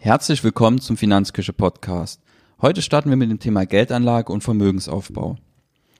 Herzlich 0.00 0.44
willkommen 0.44 0.80
zum 0.80 0.96
Finanzküche 0.96 1.52
Podcast. 1.52 2.22
Heute 2.62 2.82
starten 2.82 3.10
wir 3.10 3.16
mit 3.16 3.32
dem 3.32 3.40
Thema 3.40 3.66
Geldanlage 3.66 4.32
und 4.32 4.44
Vermögensaufbau. 4.44 5.34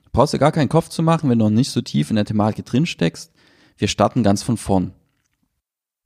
Du 0.04 0.10
brauchst 0.12 0.32
dir 0.32 0.38
gar 0.38 0.52
keinen 0.52 0.68
Kopf 0.68 0.88
zu 0.88 1.02
machen, 1.02 1.28
wenn 1.28 1.40
du 1.40 1.46
noch 1.46 1.50
nicht 1.50 1.72
so 1.72 1.80
tief 1.80 2.08
in 2.08 2.14
der 2.14 2.24
Thematik 2.24 2.64
drin 2.64 2.86
steckst. 2.86 3.32
Wir 3.76 3.88
starten 3.88 4.22
ganz 4.22 4.44
von 4.44 4.56
vorn. 4.56 4.92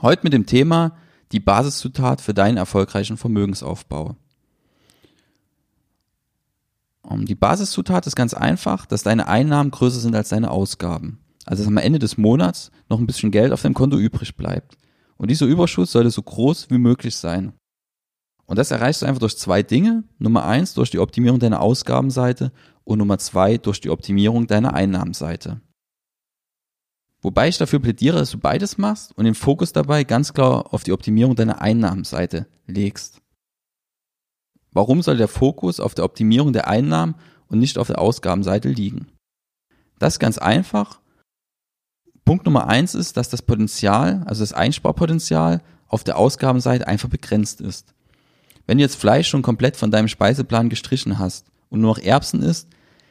Heute 0.01 0.23
mit 0.23 0.33
dem 0.33 0.47
Thema 0.47 0.97
die 1.33 1.39
Basiszutat 1.39 2.23
für 2.23 2.33
deinen 2.33 2.57
erfolgreichen 2.57 3.19
Vermögensaufbau. 3.19 4.17
Die 7.11 7.35
Basiszutat 7.35 8.07
ist 8.07 8.17
ganz 8.17 8.33
einfach, 8.33 8.87
dass 8.87 9.03
deine 9.03 9.29
Einnahmen 9.29 9.71
größer 9.71 10.01
sind 10.01 10.17
als 10.17 10.31
deine 10.31 10.51
Ausgaben. 10.51 11.21
Also 11.45 11.63
dass 11.63 11.69
am 11.69 11.77
Ende 11.77 11.99
des 11.99 12.17
Monats 12.17 12.71
noch 12.89 12.99
ein 12.99 13.07
bisschen 13.07 13.31
Geld 13.31 13.53
auf 13.53 13.61
deinem 13.61 13.75
Konto 13.75 13.99
übrig 13.99 14.35
bleibt. 14.35 14.79
Und 15.19 15.31
dieser 15.31 15.45
Überschuss 15.45 15.93
sollte 15.93 16.11
so 16.11 16.23
groß 16.23 16.71
wie 16.71 16.79
möglich 16.79 17.17
sein. 17.17 17.53
Und 18.47 18.59
das 18.59 18.71
erreichst 18.71 19.03
du 19.03 19.07
einfach 19.07 19.21
durch 19.21 19.39
zwei 19.39 19.63
Dinge. 19.63 20.05
Nummer 20.19 20.45
eins, 20.45 20.75
durch 20.75 20.91
die 20.91 20.99
Optimierung 20.99 21.39
deiner 21.39 21.61
Ausgabenseite 21.61 22.53
und 22.85 22.99
Nummer 22.99 23.19
zwei, 23.19 23.57
durch 23.59 23.81
die 23.81 23.91
Optimierung 23.91 24.47
deiner 24.47 24.75
Einnahmenseite. 24.75 25.61
Wobei 27.23 27.49
ich 27.49 27.57
dafür 27.57 27.79
plädiere, 27.79 28.19
dass 28.19 28.33
du 28.33 28.39
beides 28.39 28.79
machst 28.79 29.17
und 29.17 29.25
den 29.25 29.37
Fokus 29.37 29.73
dabei 29.73 30.03
ganz 30.03 30.35
klar 30.35 30.75
auf 30.75 30.83
die 30.83 30.93
Optimierung 30.93 31.37
deiner 31.37 31.61
Einnahmenseite 31.61 32.49
legst. 32.67 33.23
Warum 34.73 35.03
soll 35.03 35.19
der 35.19 35.29
Fokus 35.29 35.79
auf 35.79 35.95
der 35.95 36.05
Optimierung 36.05 36.53
der 36.53 36.67
Einnahmen 36.67 37.15
und 37.47 37.61
nicht 37.61 37.79
auf 37.79 37.87
der 37.87 38.01
Ausgabenseite 38.01 38.69
liegen? 38.69 39.07
Das 39.99 40.15
ist 40.15 40.19
ganz 40.19 40.39
einfach. 40.39 41.01
Punkt 42.25 42.45
Nummer 42.45 42.67
eins 42.67 42.95
ist, 42.95 43.17
dass 43.17 43.29
das 43.29 43.43
Potenzial, 43.43 44.25
also 44.27 44.43
das 44.43 44.53
Einsparpotenzial 44.53 45.63
auf 45.87 46.03
der 46.03 46.17
Ausgabenseite 46.17 46.89
einfach 46.89 47.09
begrenzt 47.09 47.61
ist. 47.61 47.95
Wenn 48.73 48.79
du 48.79 48.85
jetzt 48.85 48.97
Fleisch 48.97 49.29
schon 49.29 49.43
komplett 49.43 49.77
von 49.77 49.91
deinem 49.91 50.09
Speiseplan 50.09 50.71
gestrichen 50.71 51.19
hast 51.19 51.45
und 51.69 51.83
nur 51.83 51.95
noch 51.95 52.03
Erbsen 52.03 52.43
isst, 52.43 52.71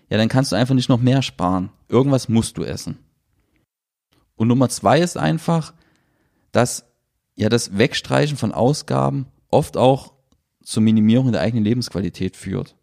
ja, 0.09 0.17
dann 0.17 0.27
kannst 0.27 0.51
du 0.51 0.55
einfach 0.55 0.73
nicht 0.73 0.89
noch 0.89 0.99
mehr 0.99 1.21
sparen. 1.21 1.69
Irgendwas 1.87 2.27
musst 2.29 2.57
du 2.57 2.63
essen. 2.63 2.97
Und 4.35 4.47
Nummer 4.47 4.69
zwei 4.69 5.01
ist 5.01 5.17
einfach, 5.17 5.75
dass 6.51 6.85
ja 7.35 7.47
das 7.47 7.77
Wegstreichen 7.77 8.37
von 8.37 8.53
Ausgaben 8.53 9.27
oft 9.51 9.77
auch 9.77 10.13
zur 10.63 10.81
Minimierung 10.81 11.31
der 11.31 11.41
eigenen 11.41 11.63
Lebensqualität 11.63 12.35
führt. 12.35 12.75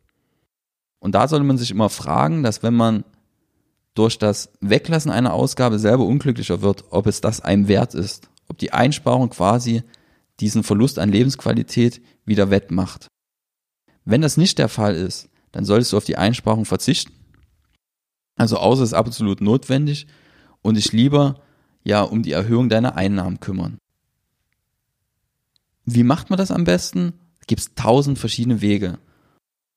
Und 1.01 1.17
da 1.17 1.27
sollte 1.27 1.47
man 1.47 1.59
sich 1.59 1.73
immer 1.73 1.89
fragen, 1.89 2.45
dass 2.45 2.62
wenn 2.62 2.75
man 2.75 3.03
durch 3.95 4.19
das 4.19 4.53
Weglassen 4.61 5.11
einer 5.11 5.33
Ausgabe 5.33 5.81
selber 5.81 6.05
unglücklicher 6.05 6.62
wird, 6.62 6.84
ob 6.91 7.09
es 7.09 7.21
das 7.21 7.41
einem 7.41 7.67
wert 7.67 7.95
ist, 7.95 8.31
ob 8.47 8.56
die 8.56 8.73
Einsparung 8.73 9.31
quasi 9.31 9.83
diesen 10.41 10.62
Verlust 10.62 10.98
an 10.98 11.11
Lebensqualität 11.11 12.00
wieder 12.25 12.50
wettmacht. 12.50 13.08
Wenn 14.05 14.20
das 14.20 14.36
nicht 14.36 14.58
der 14.58 14.69
Fall 14.69 14.94
ist, 14.94 15.28
dann 15.53 15.64
solltest 15.64 15.92
du 15.92 15.97
auf 15.97 16.05
die 16.05 16.17
Einsparung 16.17 16.64
verzichten. 16.64 17.12
Also 18.36 18.56
außer 18.56 18.83
es 18.83 18.91
ist 18.91 18.94
absolut 18.94 19.41
notwendig 19.41 20.06
und 20.62 20.77
dich 20.77 20.92
lieber 20.92 21.42
ja 21.84 22.03
um 22.03 22.22
die 22.22 22.33
Erhöhung 22.33 22.69
deiner 22.69 22.97
Einnahmen 22.97 23.41
kümmern. 23.41 23.78
Wie 25.84 26.05
macht 26.05 26.31
man 26.31 26.39
das 26.39 26.50
am 26.50 26.64
besten? 26.64 27.14
Gibt 27.47 27.61
es 27.61 27.75
tausend 27.75 28.19
verschiedene 28.19 28.61
Wege. 28.61 28.98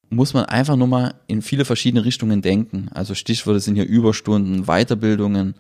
Muss 0.10 0.34
man 0.34 0.44
einfach 0.46 0.76
nur 0.76 0.88
mal 0.88 1.16
in 1.28 1.42
viele 1.42 1.64
verschiedene 1.64 2.04
Richtungen 2.04 2.42
denken. 2.42 2.90
Also 2.94 3.16
Stichworte 3.16 3.62
sind 3.62 3.76
hier 3.76 3.86
Überstunden, 3.86 4.66
Weiterbildungen. 4.66 5.56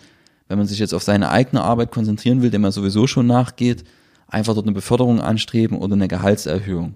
Wenn 0.49 0.57
man 0.57 0.67
sich 0.67 0.79
jetzt 0.79 0.93
auf 0.93 1.03
seine 1.03 1.29
eigene 1.29 1.63
Arbeit 1.63 1.91
konzentrieren 1.91 2.41
will, 2.41 2.49
dem 2.49 2.61
man 2.61 2.73
sowieso 2.73 3.07
schon 3.07 3.27
nachgeht, 3.27 3.85
einfach 4.31 4.53
dort 4.53 4.65
eine 4.65 4.73
Beförderung 4.73 5.21
anstreben 5.21 5.77
oder 5.77 5.93
eine 5.93 6.07
Gehaltserhöhung. 6.07 6.95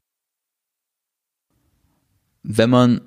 Wenn 2.44 2.70
man 2.70 3.02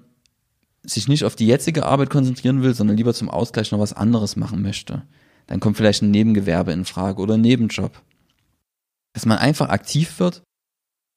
sich 0.82 1.08
nicht 1.08 1.24
auf 1.24 1.36
die 1.36 1.46
jetzige 1.46 1.86
Arbeit 1.86 2.10
konzentrieren 2.10 2.62
will, 2.62 2.74
sondern 2.74 2.96
lieber 2.96 3.14
zum 3.14 3.28
Ausgleich 3.28 3.72
noch 3.72 3.80
was 3.80 3.92
anderes 3.92 4.36
machen 4.36 4.62
möchte, 4.62 5.02
dann 5.46 5.60
kommt 5.60 5.76
vielleicht 5.76 6.02
ein 6.02 6.10
Nebengewerbe 6.10 6.72
in 6.72 6.84
Frage 6.84 7.20
oder 7.20 7.34
ein 7.34 7.40
Nebenjob. 7.40 8.02
Dass 9.12 9.26
man 9.26 9.38
einfach 9.38 9.68
aktiv 9.70 10.18
wird 10.20 10.42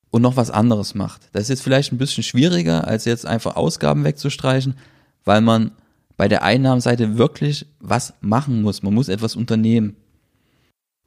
und 0.10 0.22
noch 0.22 0.38
was 0.38 0.52
anderes 0.52 0.96
macht. 0.96 1.30
Das 1.34 1.44
ist 1.44 1.50
jetzt 1.50 1.64
vielleicht 1.64 1.92
ein 1.92 1.98
bisschen 1.98 2.24
schwieriger, 2.24 2.88
als 2.88 3.06
jetzt 3.06 3.26
einfach 3.26 3.56
Ausgaben 3.56 4.04
wegzustreichen, 4.04 4.76
weil 5.24 5.42
man 5.42 5.72
bei 6.18 6.28
der 6.28 6.44
Einnahmenseite 6.44 7.18
wirklich 7.18 7.66
was 7.80 8.14
machen 8.22 8.62
muss. 8.62 8.84
Man 8.84 8.94
muss 8.94 9.10
etwas 9.10 9.36
unternehmen, 9.36 9.96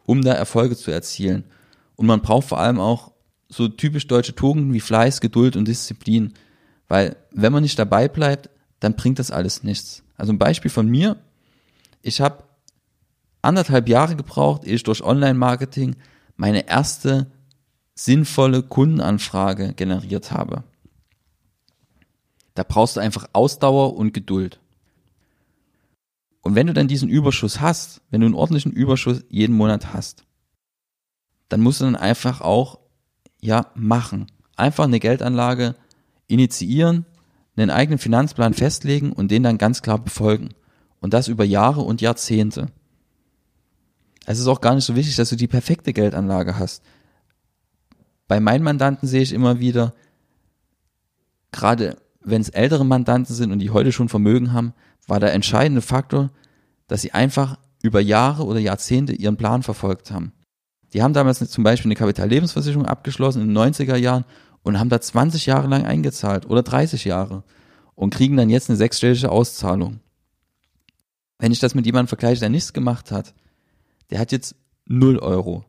um 0.05 0.23
da 0.23 0.33
Erfolge 0.33 0.77
zu 0.77 0.91
erzielen. 0.91 1.45
Und 1.97 2.07
man 2.07 2.23
braucht 2.23 2.49
vor 2.49 2.61
allem 2.61 2.81
auch 2.81 3.13
so 3.49 3.69
typisch 3.69 4.07
deutsche 4.07 4.35
Tugenden 4.35 4.73
wie 4.73 4.81
Fleiß, 4.81 5.21
Geduld 5.21 5.57
und 5.57 5.69
Disziplin. 5.69 6.35
Weil 6.89 7.17
wenn 7.31 7.53
man 7.53 7.63
nicht 7.63 7.79
dabei 7.79 8.09
bleibt, 8.09 8.51
dann 8.81 8.97
bringt 8.97 9.19
das 9.19 9.31
alles 9.31 9.63
nichts. 9.63 10.03
Also 10.17 10.33
ein 10.33 10.39
Beispiel 10.39 10.71
von 10.71 10.89
mir. 10.89 11.17
Ich 12.03 12.21
habe 12.21 12.45
anderthalb 13.43 13.89
Jahre 13.89 14.17
gebraucht, 14.17 14.65
ehe 14.65 14.75
ich 14.75 14.83
durch 14.83 15.03
Online-Marketing 15.03 15.97
meine 16.37 16.69
erste 16.69 17.31
sinnvolle 17.95 18.63
Kundenanfrage 18.63 19.75
generiert 19.75 20.33
habe. 20.33 20.65
Da 22.55 22.63
brauchst 22.63 22.97
du 22.97 23.01
einfach 23.01 23.29
Ausdauer 23.33 23.97
und 23.97 24.13
Geduld. 24.13 24.61
Und 26.41 26.55
wenn 26.55 26.67
du 26.67 26.75
dann 26.75 26.89
diesen 26.89 27.09
Überschuss 27.09 27.61
hast, 27.61 28.03
wenn 28.11 28.21
du 28.21 28.27
einen 28.27 28.35
ordentlichen 28.35 28.73
Überschuss 28.73 29.25
jeden 29.29 29.57
Monat 29.57 29.95
hast, 29.95 30.25
dann 31.49 31.61
musst 31.61 31.81
du 31.81 31.85
dann 31.85 31.97
einfach 31.97 32.41
auch, 32.41 32.79
ja, 33.41 33.67
machen. 33.75 34.27
Einfach 34.57 34.85
eine 34.85 35.01
Geldanlage 35.01 35.75
initiieren, 36.27 37.07
einen 37.57 37.71
eigenen 37.71 37.99
Finanzplan 37.99 38.55
festlegen 38.55 39.13
und 39.13 39.31
den 39.31 39.43
dann 39.43 39.59
ganz 39.59 39.83
klar 39.83 39.99
befolgen. 39.99 40.51
Und 41.01 41.15
das 41.15 41.29
über 41.29 41.45
Jahre 41.45 41.83
und 41.83 42.01
Jahrzehnte. 42.01 42.69
Es 44.27 44.39
ist 44.39 44.47
auch 44.47 44.61
gar 44.61 44.75
nicht 44.75 44.85
so 44.85 44.97
wichtig, 44.97 45.17
dass 45.17 45.29
du 45.29 45.37
die 45.37 45.47
perfekte 45.47 45.93
Geldanlage 45.93 46.59
hast. 46.59 46.83
Bei 48.27 48.41
meinen 48.41 48.65
Mandanten 48.65 49.07
sehe 49.07 49.21
ich 49.21 49.33
immer 49.33 49.61
wieder, 49.61 49.93
gerade 51.53 51.99
wenn 52.21 52.41
es 52.41 52.49
ältere 52.49 52.87
Mandanten 52.87 53.35
sind 53.35 53.53
und 53.53 53.59
die 53.59 53.71
heute 53.71 53.93
schon 53.93 54.09
Vermögen 54.09 54.53
haben, 54.53 54.73
war 55.07 55.21
der 55.21 55.35
entscheidende 55.35 55.83
Faktor, 55.83 56.31
dass 56.89 57.03
sie 57.03 57.13
einfach 57.13 57.59
über 57.83 58.01
Jahre 58.01 58.45
oder 58.45 58.61
Jahrzehnte 58.61 59.13
ihren 59.13 59.37
Plan 59.37 59.63
verfolgt 59.63 60.11
haben. 60.11 60.33
Die 60.95 61.03
haben 61.03 61.13
damals 61.13 61.41
zum 61.51 61.65
Beispiel 61.65 61.89
eine 61.89 61.97
Kapitallebensversicherung 61.97 62.87
abgeschlossen 62.87 63.43
in 63.43 63.49
den 63.49 63.59
90er 63.59 63.97
Jahren 63.97 64.25
und 64.63 64.79
haben 64.79 64.89
da 64.89 65.01
20 65.01 65.45
Jahre 65.45 65.67
lang 65.67 65.85
eingezahlt 65.85 66.47
oder 66.49 66.63
30 66.63 67.05
Jahre 67.05 67.43
und 67.97 68.15
kriegen 68.15 68.37
dann 68.37 68.49
jetzt 68.49 68.71
eine 68.71 68.77
sechsstellige 68.77 69.31
Auszahlung. 69.31 70.01
Wenn 71.39 71.53
ich 71.53 71.59
das 71.59 71.75
mit 71.75 71.85
jemandem 71.85 72.09
vergleiche, 72.09 72.41
der 72.41 72.49
nichts 72.49 72.73
gemacht 72.73 73.11
hat, 73.11 73.35
der 74.11 74.21
hat 74.21 74.31
jetzt 74.31 74.55
0 74.87 75.19
Euro. 75.19 75.65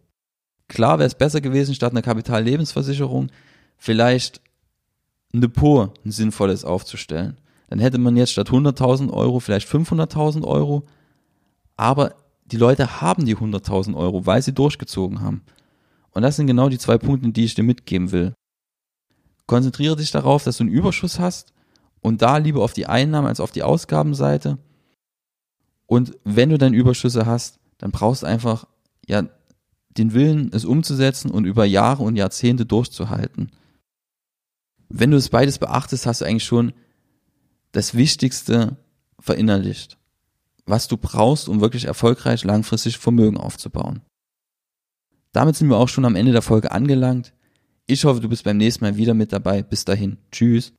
Klar 0.67 0.99
wäre 0.99 1.07
es 1.07 1.15
besser 1.15 1.41
gewesen, 1.41 1.73
statt 1.73 1.91
einer 1.91 2.03
Kapitallebensversicherung 2.03 3.31
vielleicht 3.77 4.41
ein 5.33 5.41
Depot, 5.41 5.91
ein 6.05 6.11
sinnvolles 6.11 6.65
aufzustellen. 6.65 7.37
Dann 7.67 7.79
hätte 7.79 7.97
man 7.97 8.15
jetzt 8.15 8.31
statt 8.31 8.49
100.000 8.49 9.11
Euro 9.11 9.39
vielleicht 9.39 9.67
500.000 9.67 10.45
Euro. 10.45 10.85
Aber 11.77 12.15
die 12.45 12.57
Leute 12.57 13.01
haben 13.01 13.25
die 13.25 13.35
100.000 13.35 13.95
Euro, 13.95 14.25
weil 14.25 14.41
sie 14.41 14.53
durchgezogen 14.53 15.21
haben. 15.21 15.41
Und 16.11 16.21
das 16.21 16.35
sind 16.35 16.47
genau 16.47 16.69
die 16.69 16.77
zwei 16.77 16.97
Punkte, 16.97 17.31
die 17.31 17.43
ich 17.43 17.55
dir 17.55 17.63
mitgeben 17.63 18.11
will. 18.11 18.33
Konzentriere 19.47 19.95
dich 19.95 20.11
darauf, 20.11 20.43
dass 20.43 20.57
du 20.57 20.63
einen 20.63 20.73
Überschuss 20.73 21.19
hast 21.19 21.53
und 22.01 22.21
da 22.21 22.37
lieber 22.37 22.63
auf 22.63 22.73
die 22.73 22.85
Einnahmen 22.85 23.27
als 23.27 23.39
auf 23.39 23.51
die 23.51 23.63
Ausgabenseite. 23.63 24.57
Und 25.87 26.17
wenn 26.23 26.49
du 26.49 26.57
dann 26.57 26.73
Überschüsse 26.73 27.25
hast, 27.25 27.59
dann 27.77 27.91
brauchst 27.91 28.23
du 28.23 28.27
einfach 28.27 28.67
ja 29.07 29.23
den 29.89 30.13
Willen, 30.13 30.51
es 30.53 30.65
umzusetzen 30.65 31.31
und 31.31 31.45
über 31.45 31.65
Jahre 31.65 32.03
und 32.03 32.15
Jahrzehnte 32.15 32.65
durchzuhalten. 32.65 33.51
Wenn 34.89 35.11
du 35.11 35.17
es 35.17 35.29
beides 35.29 35.57
beachtest, 35.57 36.05
hast 36.05 36.21
du 36.21 36.25
eigentlich 36.25 36.45
schon 36.45 36.73
das 37.71 37.95
Wichtigste 37.95 38.77
verinnerlicht 39.19 39.97
was 40.65 40.87
du 40.87 40.97
brauchst, 40.97 41.47
um 41.47 41.61
wirklich 41.61 41.85
erfolgreich 41.85 42.43
langfristig 42.43 42.97
Vermögen 42.97 43.37
aufzubauen. 43.37 44.01
Damit 45.31 45.55
sind 45.55 45.69
wir 45.69 45.77
auch 45.77 45.89
schon 45.89 46.05
am 46.05 46.15
Ende 46.15 46.31
der 46.31 46.41
Folge 46.41 46.71
angelangt. 46.71 47.33
Ich 47.87 48.05
hoffe, 48.05 48.19
du 48.19 48.29
bist 48.29 48.43
beim 48.43 48.57
nächsten 48.57 48.83
Mal 48.83 48.95
wieder 48.95 49.13
mit 49.13 49.33
dabei. 49.33 49.61
Bis 49.61 49.85
dahin. 49.85 50.17
Tschüss. 50.31 50.73